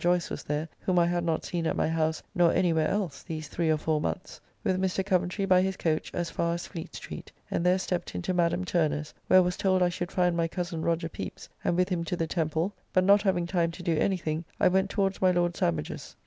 Joyce 0.01 0.31
was 0.31 0.41
there, 0.41 0.67
whom 0.79 0.97
I 0.97 1.05
had 1.05 1.23
not 1.23 1.45
seen 1.45 1.67
at 1.67 1.75
my 1.75 1.87
house 1.87 2.23
nor 2.33 2.51
any 2.51 2.73
where 2.73 2.87
else 2.87 3.21
these 3.21 3.47
three 3.47 3.69
or 3.69 3.77
four 3.77 4.01
months) 4.01 4.41
with 4.63 4.81
Mr. 4.81 5.05
Coventry 5.05 5.45
by 5.45 5.61
his 5.61 5.77
coach 5.77 6.09
as 6.11 6.31
far 6.31 6.55
as 6.55 6.65
Fleet 6.65 6.95
Street, 6.95 7.31
and 7.51 7.63
there 7.63 7.77
stepped 7.77 8.15
into 8.15 8.33
Madam 8.33 8.65
Turner's, 8.65 9.13
where 9.27 9.43
was 9.43 9.57
told 9.57 9.83
I 9.83 9.89
should 9.89 10.11
find 10.11 10.35
my 10.35 10.47
cozen 10.47 10.81
Roger 10.81 11.07
Pepys, 11.07 11.49
and 11.63 11.77
with 11.77 11.89
him 11.89 12.03
to 12.05 12.15
the 12.15 12.25
Temple, 12.25 12.73
but 12.93 13.03
not 13.03 13.21
having 13.21 13.45
time 13.45 13.69
to 13.73 13.83
do 13.83 13.95
anything 13.95 14.43
I 14.59 14.69
went 14.69 14.89
towards 14.89 15.21
my 15.21 15.29
Lord 15.29 15.55
Sandwich's. 15.55 16.15